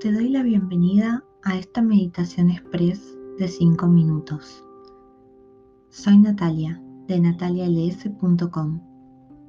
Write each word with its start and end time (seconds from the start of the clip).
Te 0.00 0.12
doy 0.12 0.28
la 0.28 0.42
bienvenida 0.42 1.24
a 1.42 1.56
esta 1.56 1.80
meditación 1.80 2.50
express 2.50 3.16
de 3.38 3.48
5 3.48 3.86
minutos. 3.86 4.62
Soy 5.88 6.18
Natalia 6.18 6.82
de 7.08 7.18
natalials.com 7.18 8.82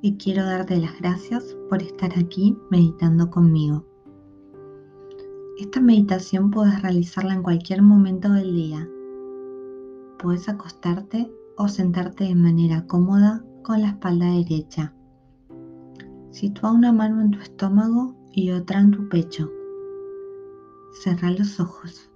y 0.00 0.16
quiero 0.16 0.44
darte 0.44 0.78
las 0.78 0.98
gracias 0.98 1.56
por 1.70 1.80
estar 1.80 2.10
aquí 2.18 2.56
meditando 2.72 3.30
conmigo. 3.30 3.86
Esta 5.60 5.80
meditación 5.80 6.50
puedes 6.50 6.82
realizarla 6.82 7.34
en 7.34 7.44
cualquier 7.44 7.80
momento 7.80 8.28
del 8.32 8.52
día. 8.52 8.88
Puedes 10.18 10.48
acostarte 10.48 11.32
o 11.56 11.68
sentarte 11.68 12.24
de 12.24 12.34
manera 12.34 12.84
cómoda 12.88 13.44
con 13.62 13.80
la 13.80 13.90
espalda 13.90 14.26
derecha. 14.26 14.92
Sitúa 16.30 16.72
una 16.72 16.90
mano 16.90 17.22
en 17.22 17.30
tu 17.30 17.38
estómago 17.38 18.16
y 18.32 18.50
otra 18.50 18.80
en 18.80 18.90
tu 18.90 19.08
pecho 19.08 19.48
Cerra 20.92 21.30
los 21.30 21.58
ojos. 21.58 22.10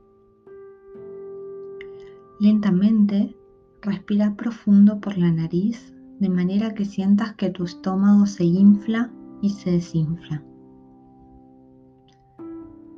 Lentamente, 2.38 3.34
respira 3.80 4.34
profundo 4.36 5.00
por 5.00 5.16
la 5.16 5.32
nariz 5.32 5.94
de 6.20 6.28
manera 6.28 6.74
que 6.74 6.84
sientas 6.84 7.34
que 7.34 7.50
tu 7.50 7.64
estómago 7.64 8.26
se 8.26 8.44
infla 8.44 9.10
y 9.40 9.50
se 9.50 9.72
desinfla. 9.72 10.42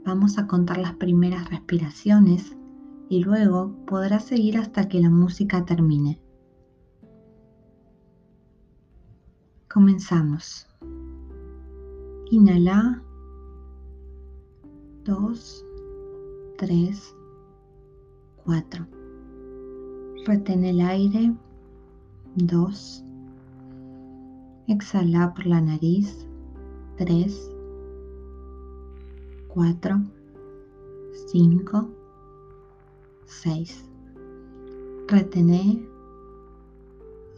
Vamos 0.04 0.38
a 0.38 0.46
contar 0.46 0.78
las 0.78 0.94
primeras 0.94 1.50
respiraciones 1.50 2.56
y 3.08 3.22
luego 3.22 3.74
podrás 3.86 4.24
seguir 4.24 4.58
hasta 4.58 4.88
que 4.88 5.00
la 5.00 5.10
música 5.10 5.64
termine. 5.64 6.20
Comenzamos. 9.68 10.66
Inhala. 12.30 13.02
Dos. 15.04 15.67
3, 16.58 17.14
4. 18.44 18.84
Retén 20.26 20.64
el 20.64 20.80
aire. 20.80 21.32
2. 22.34 23.04
Exhala 24.66 25.32
por 25.34 25.46
la 25.46 25.60
nariz. 25.60 26.26
3, 26.96 27.52
4, 29.46 30.02
5, 31.28 31.88
6. 33.24 33.84
Retené. 35.06 35.80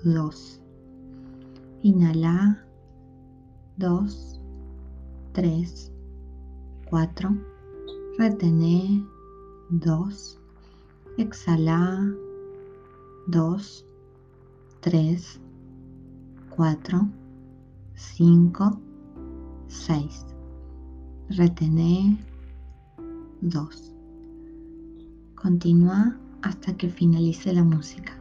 2. 0.02 0.62
Inhala. 1.82 2.64
2, 3.76 4.40
3, 5.34 5.92
4. 6.88 7.49
Retené. 8.20 9.02
2, 9.70 10.38
exhala 11.16 12.04
2, 13.28 13.86
3, 14.80 15.40
4, 16.50 17.08
5, 17.94 18.80
6. 19.68 20.26
Retené 21.30 22.18
2. 23.40 23.94
Continúa 25.34 26.18
hasta 26.42 26.76
que 26.76 26.90
finalice 26.90 27.54
la 27.54 27.64
música. 27.64 28.19